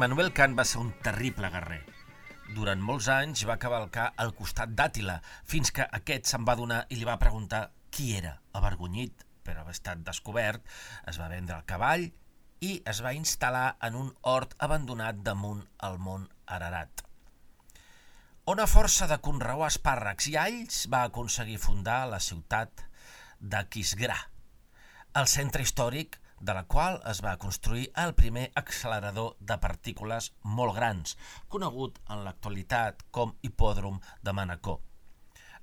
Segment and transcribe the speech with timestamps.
[0.00, 1.82] Immanuel Kant va ser un terrible guerrer.
[2.56, 6.96] Durant molts anys va cavalcar al costat d'Àtila, fins que aquest se'n va donar i
[6.96, 7.58] li va preguntar
[7.92, 8.30] qui era.
[8.56, 10.64] Avergonyit per haver estat descobert,
[11.12, 12.06] es va vendre el cavall
[12.64, 15.60] i es va instal·lar en un hort abandonat damunt
[15.90, 17.04] el mont Ararat.
[18.48, 22.86] On a força de conreuar espàrrecs i alls va aconseguir fundar la ciutat
[23.36, 24.16] de Kisgrà,
[25.20, 30.74] el centre històric de la qual es va construir el primer accelerador de partícules molt
[30.76, 31.16] grans,
[31.48, 34.80] conegut en l'actualitat com Hipòdrom de Manacor.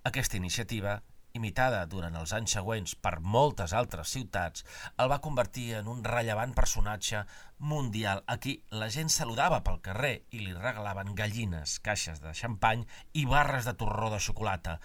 [0.05, 0.99] Aquesta iniciativa,
[1.37, 4.63] imitada durant els anys següents per moltes altres ciutats,
[4.97, 7.23] el va convertir en un rellevant personatge
[7.57, 12.85] mundial a qui la gent saludava pel carrer i li regalaven gallines, caixes de xampany
[13.13, 14.79] i barres de torró de xocolata.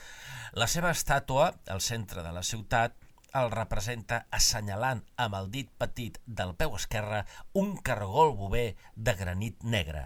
[0.52, 2.96] La seva estàtua, al centre de la ciutat,
[3.40, 7.22] el representa assenyalant amb el dit petit del peu esquerre
[7.62, 10.04] un cargol bover de granit negre.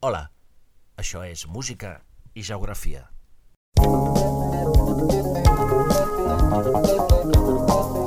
[0.00, 0.22] Hola,
[1.00, 1.98] això és música
[2.34, 3.08] i geografia.
[6.54, 8.03] Margaret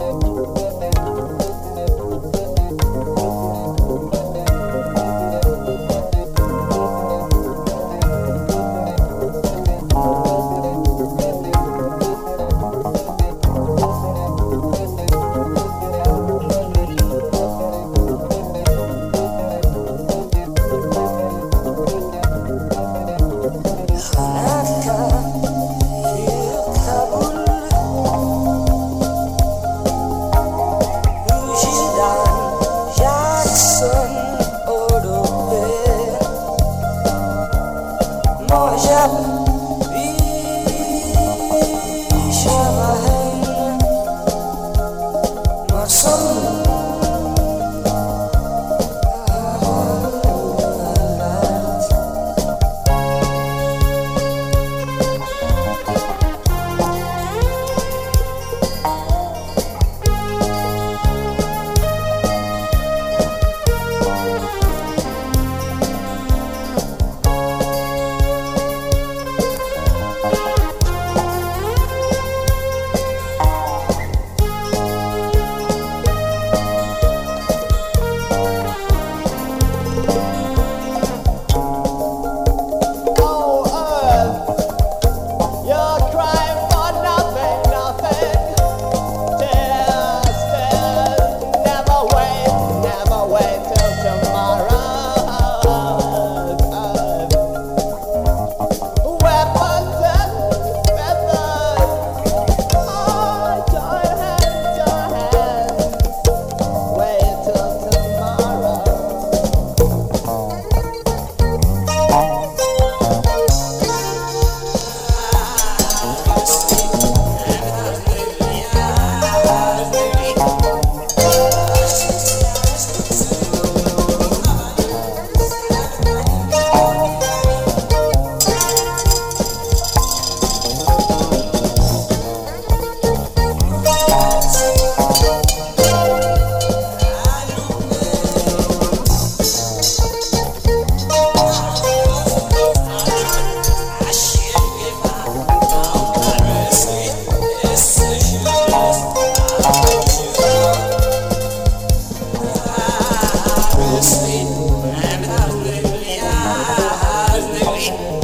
[157.88, 158.17] Радио.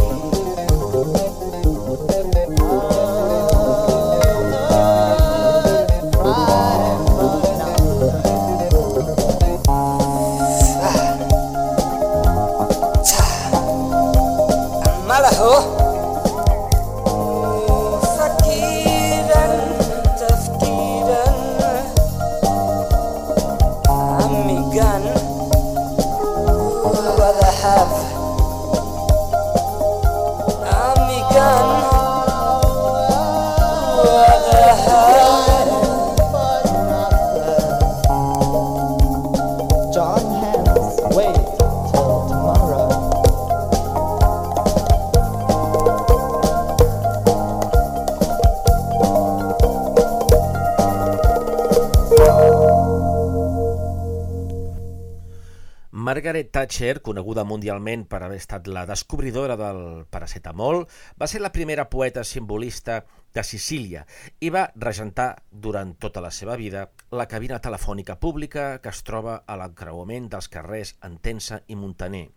[56.64, 60.86] Thatcher, coneguda mundialment per haver estat la descobridora del paracetamol,
[61.20, 63.02] va ser la primera poeta simbolista
[63.36, 64.06] de Sicília
[64.40, 69.42] i va regentar durant tota la seva vida la cabina telefònica pública que es troba
[69.44, 72.30] a l'encreuament dels carrers Entensa i Montaner,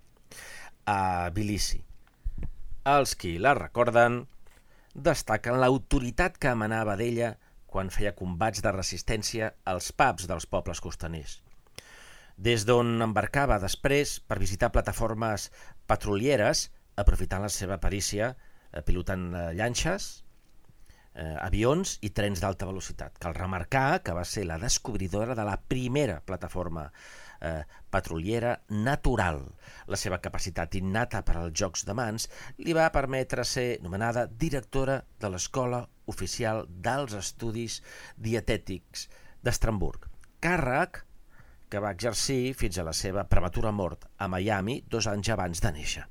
[0.90, 1.84] a Bilici.
[2.82, 4.24] Els qui la recorden
[4.94, 7.36] destaquen l'autoritat que emanava d'ella
[7.70, 11.44] quan feia combats de resistència als pubs dels pobles costaners.
[12.36, 15.48] Des d'on embarcava després per visitar plataformes
[15.88, 20.08] petrolieres, aprofitant la seva perícia eh, pilotant eh, llanxes,
[21.16, 23.16] eh, avions i trens d'alta velocitat.
[23.22, 26.90] Cal remarcar que va ser la descobridora de la primera plataforma
[27.40, 27.64] eh,
[28.68, 29.40] natural.
[29.88, 32.28] La seva capacitat innata per als jocs de mans
[32.58, 37.80] li va permetre ser nomenada directora de l'Escola Oficial dels Estudis
[38.16, 39.08] Dietètics
[39.42, 41.05] d'Estrasburg, càrrec
[41.70, 45.72] que va exercir fins a la seva prematura mort a Miami dos anys abans de
[45.78, 46.04] néixer.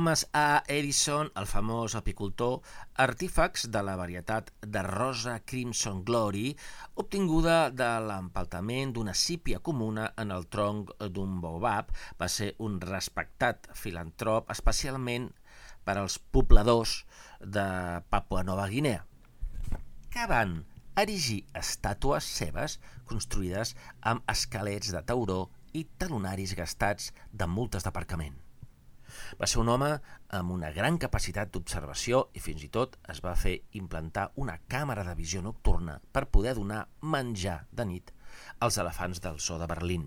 [0.00, 0.62] Thomas A.
[0.66, 2.62] Edison, el famós apicultor,
[3.04, 6.54] artífex de la varietat de rosa Crimson Glory,
[7.02, 13.68] obtinguda de l'empaltament d'una sípia comuna en el tronc d'un baobab, va ser un respectat
[13.76, 15.28] filantrop, especialment
[15.84, 17.02] per als pobladors
[17.44, 17.68] de
[18.08, 19.04] Papua Nova Guinea,
[20.08, 20.62] que van
[20.96, 25.42] erigir estàtues seves construïdes amb esquelets de tauró
[25.76, 28.46] i talonaris gastats de multes d'aparcament.
[29.40, 29.88] Va ser un home
[30.36, 35.04] amb una gran capacitat d'observació i fins i tot es va fer implantar una càmera
[35.06, 36.82] de visió nocturna per poder donar
[37.14, 38.12] menjar de nit
[38.66, 40.04] als elefants del zoo de Berlín,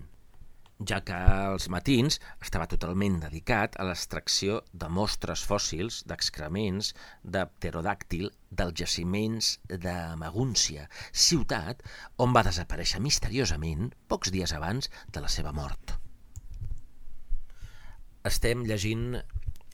[0.90, 6.92] ja que als matins estava totalment dedicat a l'extracció de mostres fòssils d'excrements
[7.24, 9.50] de pterodàctil dels jaciments
[9.88, 10.86] de Magúncia,
[11.26, 11.82] ciutat
[12.22, 15.98] on va desaparèixer misteriosament pocs dies abans de la seva mort
[18.24, 19.18] estem llegint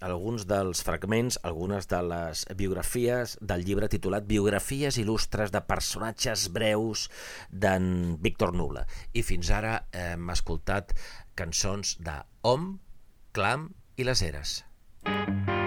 [0.01, 7.07] alguns dels fragments, algunes de les biografies del llibre titulat Biografies il·lustres de personatges breus
[7.53, 8.87] d'en Víctor Nula.
[9.13, 10.97] I fins ara hem escoltat
[11.37, 12.75] cançons de Om,
[13.37, 14.61] Clam i Les Eres.
[15.05, 15.60] Música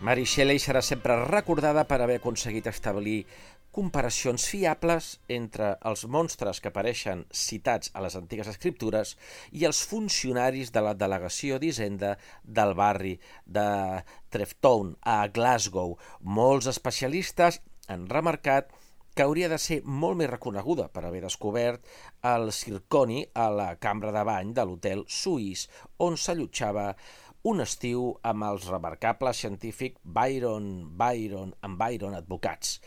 [0.00, 3.22] Mary Shelley serà sempre recordada per haver aconseguit establir
[3.72, 9.14] comparacions fiables entre els monstres que apareixen citats a les antigues escriptures
[9.56, 13.68] i els funcionaris de la delegació d'Hisenda del barri de
[14.32, 15.96] Treftown, a Glasgow.
[16.20, 18.72] Molts especialistes han remarcat
[19.16, 21.84] que hauria de ser molt més reconeguda per haver descobert
[22.30, 25.70] el circoni a la cambra de bany de l'hotel suís,
[26.04, 26.90] on s'allotjava
[27.46, 32.80] un estiu amb els remarcables científic Byron, Byron and Byron Advocats.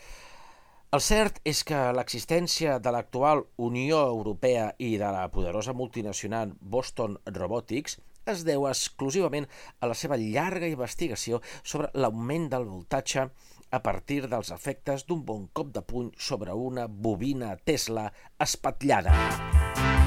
[0.92, 7.16] El cert és que l'existència de l'actual Unió Europea i de la poderosa multinacional Boston
[7.38, 7.96] Robotics
[8.28, 9.46] es deu exclusivament
[9.80, 13.30] a la seva llarga investigació sobre l'augment del voltatge
[13.70, 19.14] a partir dels efectes d'un bon cop de puny sobre una bobina Tesla espatllada.
[19.14, 19.99] rocks.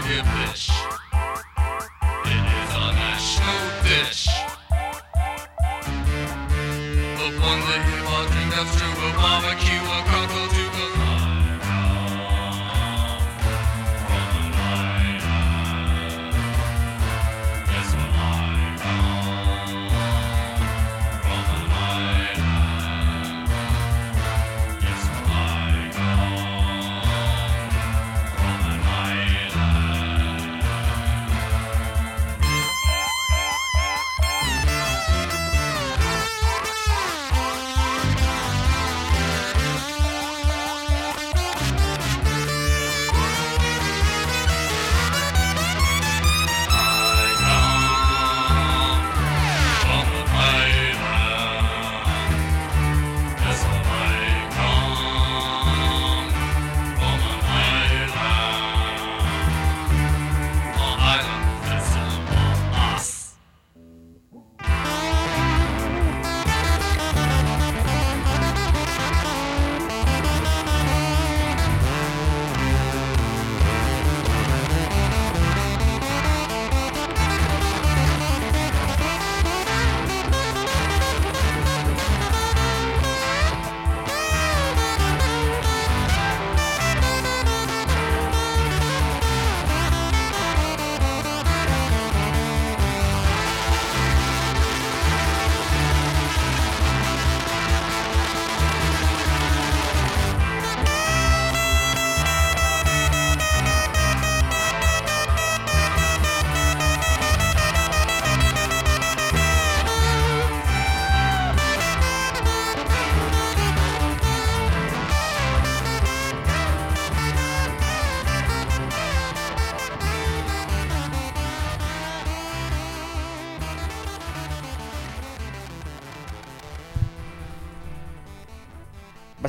[0.00, 0.77] creativeness.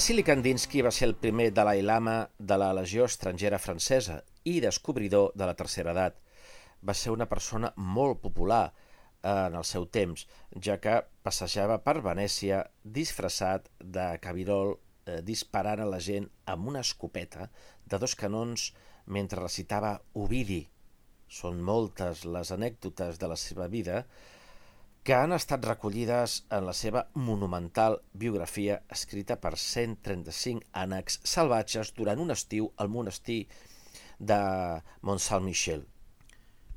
[0.09, 2.13] Vasily Kandinsky va ser el primer Dalai Lama
[2.51, 4.15] de la Legió Estrangera Francesa
[4.49, 6.15] i descobridor de la tercera edat.
[6.81, 8.71] Va ser una persona molt popular
[9.21, 10.23] en el seu temps,
[10.65, 16.81] ja que passejava per Venècia disfressat de cabirol eh, disparant a la gent amb una
[16.81, 17.45] escopeta
[17.85, 18.71] de dos canons
[19.05, 20.63] mentre recitava Ovidi.
[21.29, 24.07] Són moltes les anècdotes de la seva vida
[25.03, 32.19] que han estat recollides en la seva monumental biografia escrita per 135 ànecs salvatges durant
[32.19, 33.45] un estiu al monestir
[34.19, 34.39] de
[35.01, 35.85] Mont-Saint-Michel.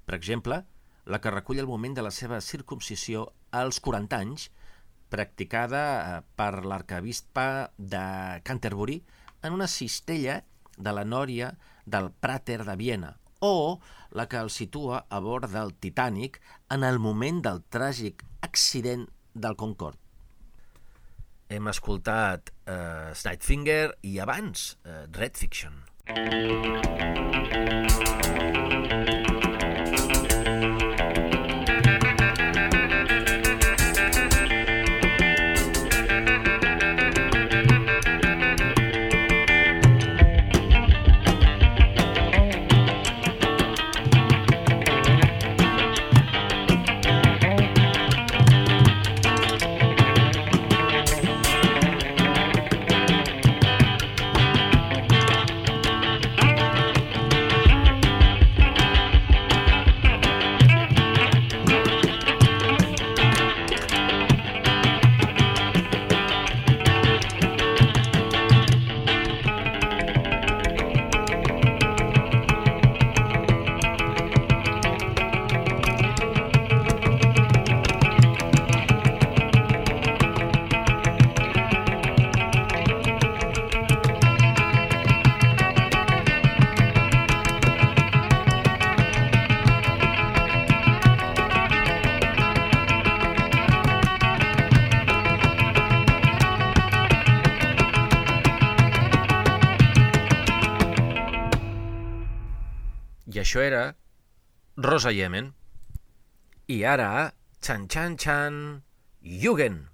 [0.06, 0.62] Per exemple,
[1.04, 4.50] la que recull el moment de la seva circumcisió als 40 anys,
[5.12, 8.04] practicada eh, per l'arcabispa de
[8.46, 9.02] Canterbury
[9.42, 10.40] en una cistella
[10.78, 11.52] de la nòria
[11.84, 13.80] del Prater de Viena, o
[14.14, 19.56] la que el situa a bord del Titanic en el moment del tràgic accident del
[19.58, 19.98] Concorde.
[21.52, 25.82] Hem escoltat eh, Snidefinger i abans eh, Red Fiction.
[26.08, 29.01] I
[103.52, 103.96] això era
[104.80, 105.52] Rosa Yemen.
[106.72, 108.54] I ara, Chan Chan Chan,
[109.20, 109.91] Jugend.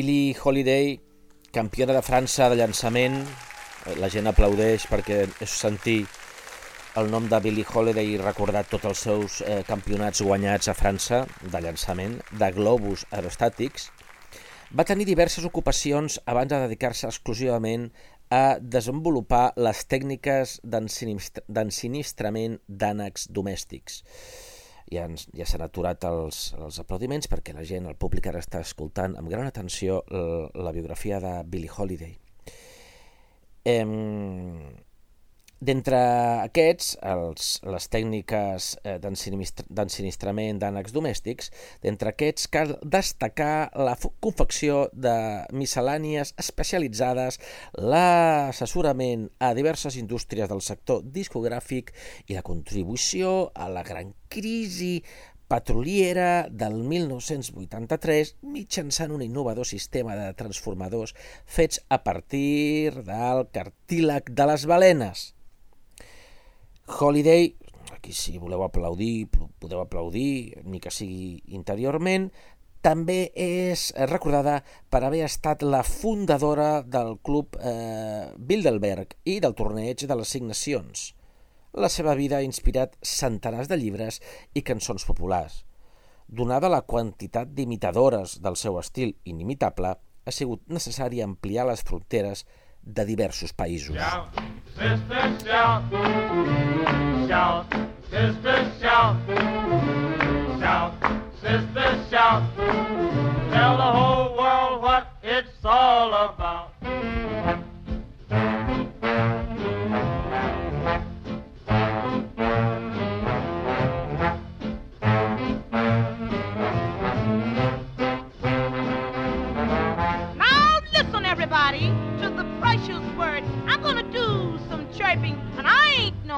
[0.00, 0.98] Billie Holiday,
[1.52, 3.18] campiona de França de llançament.
[4.00, 6.06] La gent aplaudeix perquè és sentir
[6.96, 11.18] el nom de Billie Holiday i recordar tots els seus eh, campionats guanyats a França
[11.42, 13.90] de llançament, de globus aerostàtics.
[14.72, 17.90] Va tenir diverses ocupacions abans de dedicar-se exclusivament
[18.32, 24.00] a desenvolupar les tècniques d'ensinistra- d'ensinistrament d'ànecs domèstics.
[24.90, 28.62] Ja, ens, ja s'han aturat els, els aplaudiments perquè la gent, el públic ara està
[28.64, 32.16] escoltant amb gran atenció la, la biografia de Billie Holiday.
[33.70, 33.92] Em,
[35.60, 35.98] D'entre
[36.40, 41.50] aquests, els, les tècniques eh, d'ensinistra- d'ensinistrament d'ànecs domèstics,
[41.82, 43.92] d'entre aquests cal destacar la
[44.24, 45.12] confecció de
[45.52, 47.36] miscel·lànies especialitzades,
[47.76, 51.92] l'assessorament a diverses indústries del sector discogràfic
[52.32, 55.02] i la contribució a la gran crisi
[55.50, 61.12] petroliera del 1983 mitjançant un innovador sistema de transformadors
[61.44, 65.26] fets a partir del cartílag de les balenes.
[66.98, 67.54] Holiday,
[67.92, 69.28] aquí si voleu aplaudir,
[69.60, 72.30] podeu aplaudir, ni que sigui interiorment,
[72.82, 74.60] també és recordada
[74.90, 80.48] per haver estat la fundadora del club eh, Bilderberg i del torneig de les Cinc
[80.48, 81.10] Nacions.
[81.76, 84.18] La seva vida ha inspirat centenars de llibres
[84.56, 85.62] i cançons populars.
[86.26, 92.46] Donada la quantitat d'imitadores del seu estil inimitable, ha sigut necessari ampliar les fronteres
[92.82, 93.96] de diversos països.
[103.50, 106.70] Tell the whole world what it's all about.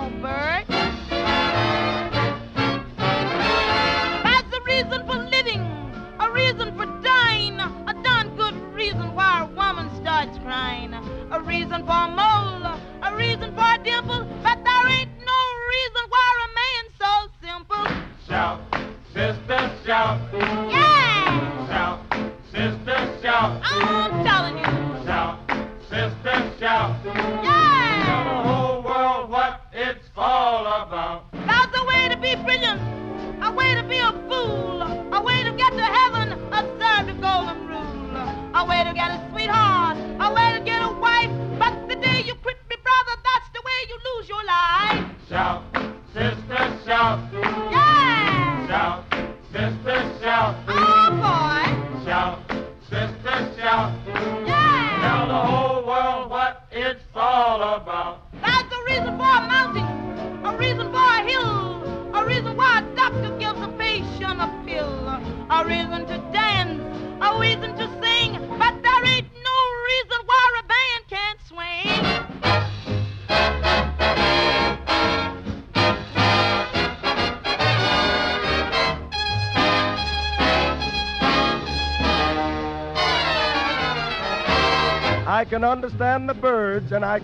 [0.02, 0.41] I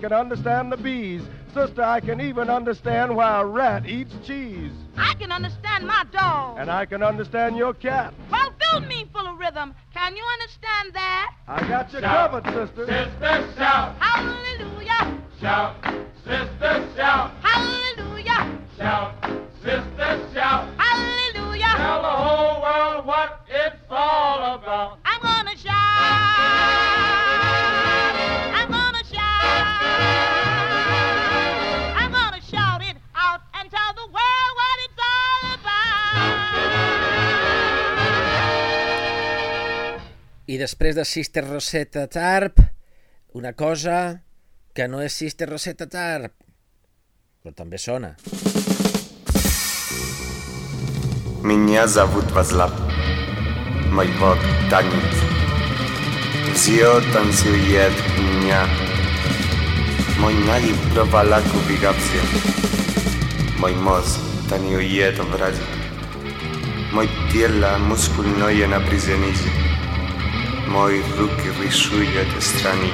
[0.09, 1.21] can understand the bees.
[1.53, 4.73] Sister, I can even understand why a rat eats cheese.
[4.97, 6.57] I can understand my dog.
[6.59, 8.15] And I can understand your cat.
[8.31, 9.75] Well, fill me full of rhythm.
[9.93, 11.35] Can you understand that?
[11.47, 12.31] I got you Shout.
[12.31, 12.87] covered, sister.
[12.87, 13.97] Sister, shout.
[14.01, 15.19] Hallelujah!
[15.41, 15.77] Shout,
[16.25, 17.33] sister, shout.
[17.43, 18.59] Hallelujah!
[18.79, 19.15] Shout,
[19.63, 20.69] sister, shout.
[20.79, 21.75] Hallelujah!
[21.77, 24.99] Tell the whole world what it's all about.
[40.58, 42.60] I després de Sister Rosetta Tarp,
[43.34, 44.24] una cosa
[44.74, 46.34] que no és Sister Rosetta Tarp,
[47.44, 48.16] però també sona.
[51.44, 52.72] Меня зовут Вазлав.
[53.92, 54.38] Мой бог
[54.70, 55.16] танец.
[56.56, 58.66] Зио танцует меня.
[60.20, 62.24] Мой налив провала кубигация.
[63.60, 65.62] Мой мозг танцует в разе.
[66.94, 69.67] Мой тело мускульное напряжение.
[70.69, 72.91] Мои руки рисуют страны.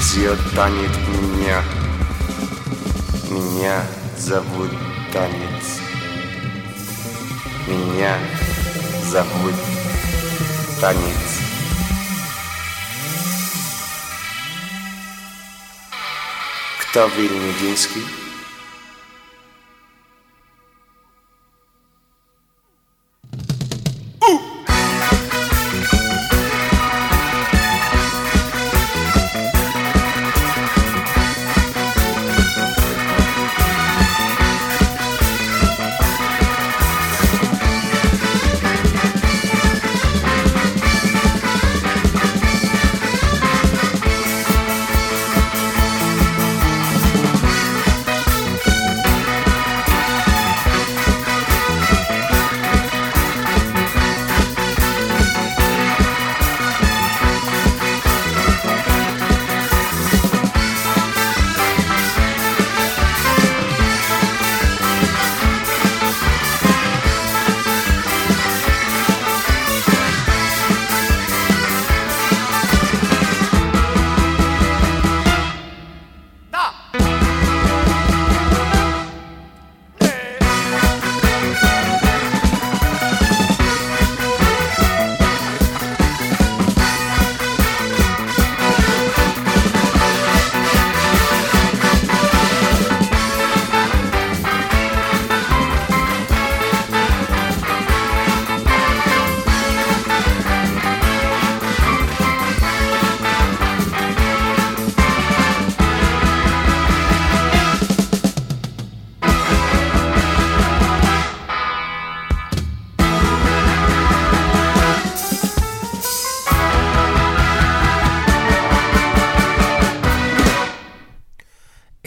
[0.00, 1.62] Все танет меня.
[3.30, 3.86] Меня
[4.18, 4.72] зовут
[5.12, 5.78] танец.
[7.68, 8.18] Меня
[9.04, 9.54] зовут
[10.80, 11.38] танец.
[16.80, 18.21] Кто Вильнюдинский?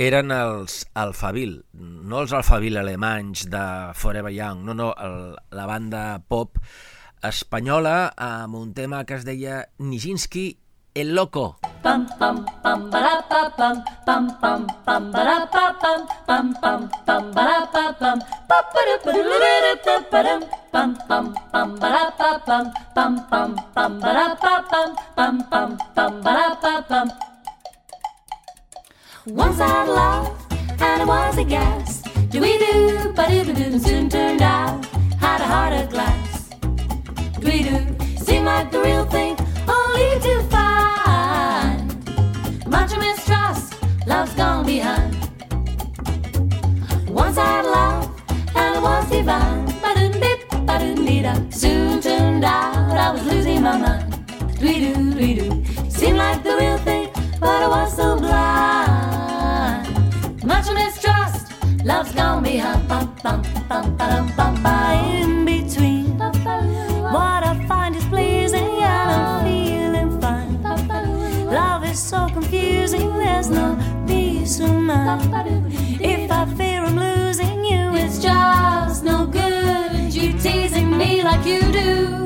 [0.05, 3.63] Eren els Alphaville, no els Alphaville alemanys de
[3.97, 5.17] Forever Young, no, no, el,
[5.55, 6.59] la banda pop
[7.25, 10.45] espanyola amb un tema que es deia Nijinsky
[10.95, 11.57] El Loco.
[11.83, 17.31] Pam pam pam bara pa pam pam pam pam bara pa pam pam pam pam
[17.35, 18.55] bara pa pam pam
[21.09, 26.49] pam pam bara pa pam pam pam pam bara pa pam pam pam pam bara
[26.61, 27.34] pa pam
[29.27, 30.37] Once I had love
[30.79, 32.03] and it was a gas.
[32.29, 34.85] Do we do, but it soon turned out.
[35.19, 36.49] Had a heart of glass.
[37.39, 37.77] Do we do,
[38.23, 39.35] seemed like the real thing,
[39.67, 41.89] only to find
[42.67, 43.73] much mistrust.
[44.05, 45.15] Love's gone behind.
[47.09, 48.21] Once I had love
[48.55, 49.65] and it was divine.
[49.81, 51.49] Ba-dum-dip, ba-dum-dee-da.
[51.49, 54.13] Soon turned out I was losing my mind.
[54.59, 55.45] Dwee-doo, dwee-doo.
[55.45, 55.54] Seemed
[63.75, 70.63] In between, what I find is pleasing and I'm feeling fine.
[71.47, 75.73] Love is so confusing, there's no peace of mind.
[75.99, 80.13] If I fear I'm losing you, it's just no good.
[80.13, 82.25] You teasing me like you do.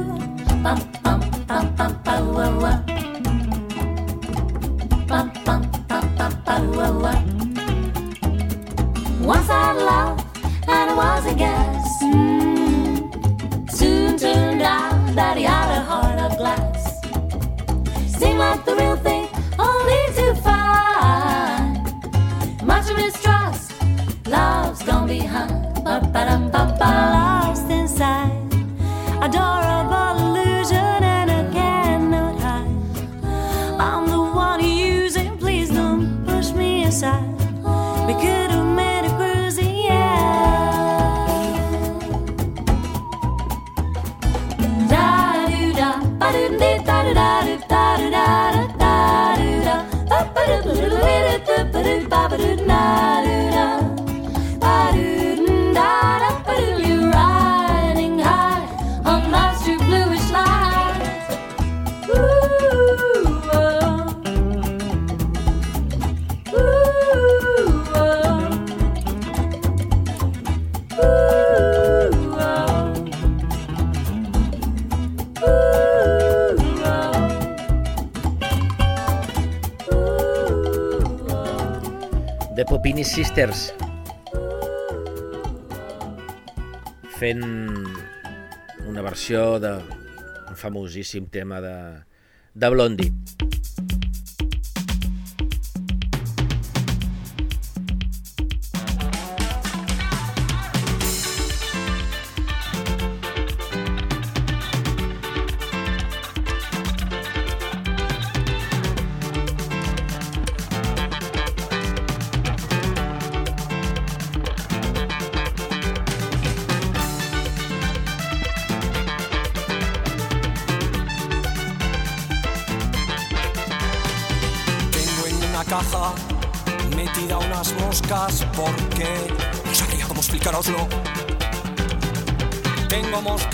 [52.40, 53.39] crowded night.
[82.60, 83.70] The Popini Sisters
[87.16, 87.46] fent
[88.84, 91.78] una versió de un famosíssim tema de,
[92.52, 93.14] de Blondie.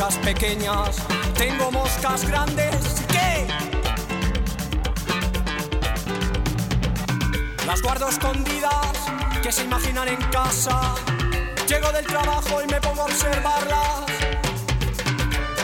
[0.05, 0.97] moscas pequeñas,
[1.35, 2.75] tengo moscas grandes.
[3.07, 3.47] Que
[7.65, 8.93] las guardo escondidas,
[9.41, 10.79] que se imaginan en casa.
[11.67, 14.05] Llego del trabajo y me pongo a observarlas,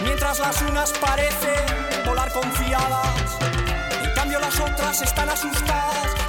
[0.04, 3.38] mientras las unas parecen volar confiadas,
[4.04, 6.20] en cambio las otras están asustadas.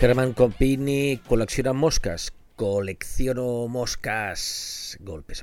[0.00, 2.32] Germán Copini colecciona moscas.
[2.56, 4.96] Colecciono moscas.
[5.00, 5.42] Golpes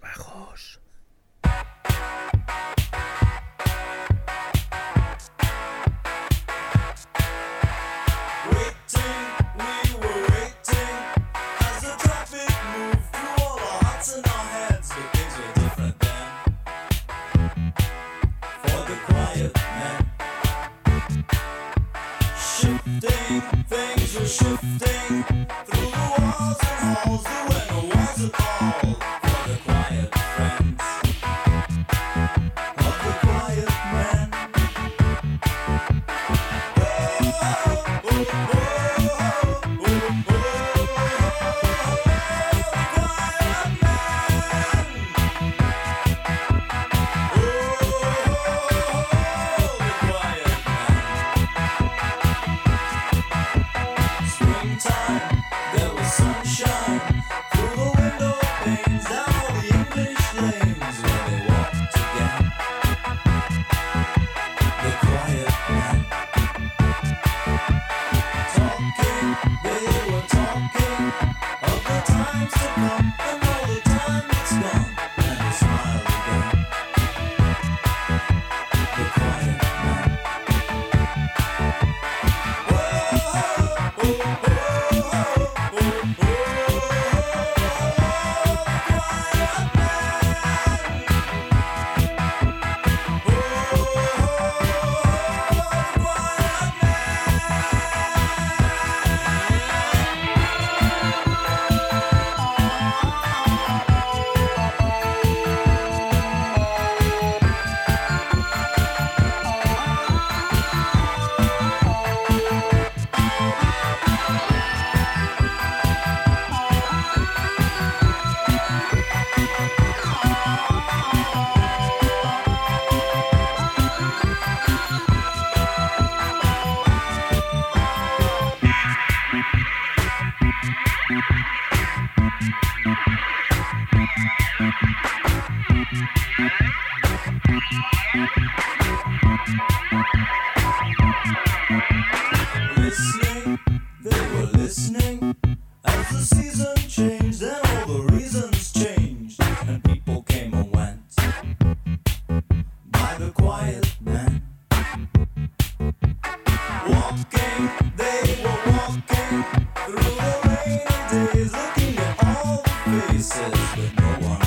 [162.27, 164.46] all faces, but no one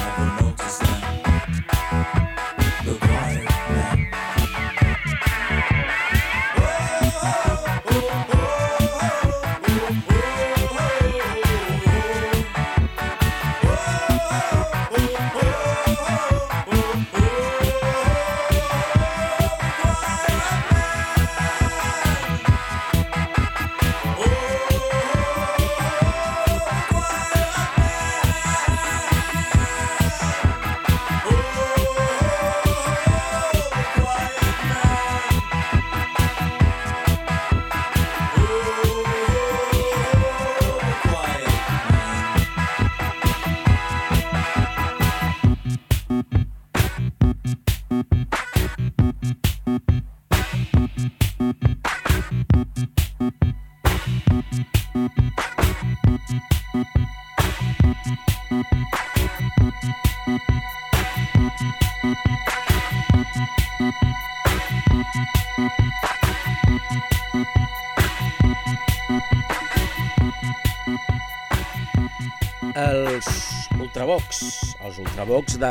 [74.00, 74.38] Ultravox,
[74.80, 75.70] els Ultravox de,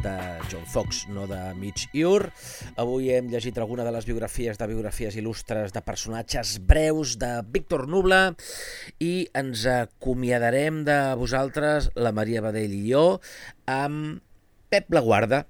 [0.00, 0.12] de
[0.48, 2.30] John Fox, no de Mitch Ure.
[2.80, 7.84] Avui hem llegit alguna de les biografies de biografies il·lustres de personatges breus de Víctor
[7.84, 8.22] Nubla
[8.96, 13.06] i ens acomiadarem de vosaltres, la Maria Badell i jo,
[13.68, 14.24] amb
[14.72, 15.44] Pep Laguarda,